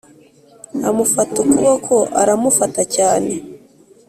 [0.89, 3.31] amufata ukuboko aramufata cyane